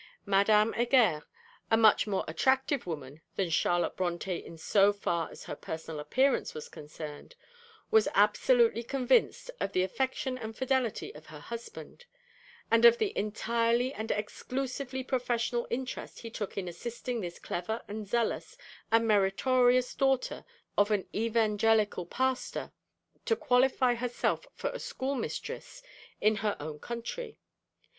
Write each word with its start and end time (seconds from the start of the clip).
Madame 0.25 0.73
Heger, 0.73 1.27
a 1.69 1.77
much 1.77 2.07
more 2.07 2.25
attractive 2.27 2.87
woman 2.87 3.21
than 3.35 3.51
Charlotte 3.51 3.95
Brontë 3.95 4.43
in 4.43 4.57
so 4.57 4.91
far 4.91 5.29
as 5.29 5.43
her 5.43 5.55
personal 5.55 5.99
appearance 5.99 6.55
was 6.55 6.69
concerned, 6.69 7.35
was 7.91 8.07
absolutely 8.15 8.81
convinced 8.81 9.51
of 9.59 9.73
the 9.73 9.83
affection 9.83 10.39
and 10.39 10.57
fidelity 10.57 11.13
of 11.13 11.27
her 11.27 11.37
husband, 11.39 12.07
and 12.71 12.83
of 12.83 12.97
the 12.97 13.15
entirely 13.15 13.93
and 13.93 14.09
exclusively 14.09 15.03
professorial 15.03 15.67
interest 15.69 16.21
he 16.21 16.31
took 16.31 16.57
in 16.57 16.67
assisting 16.67 17.21
this 17.21 17.37
clever 17.37 17.83
and 17.87 18.07
zealous 18.07 18.57
and 18.91 19.07
meritorious 19.07 19.93
daughter 19.93 20.43
of 20.79 20.89
an 20.89 21.07
evangelical 21.13 22.07
Pastor, 22.07 22.71
to 23.25 23.35
qualify 23.35 23.93
herself 23.93 24.47
for 24.55 24.71
a 24.71 24.79
schoolmistress 24.79 25.83
in 26.19 26.37
her 26.37 26.57
own 26.59 26.79
country. 26.79 27.37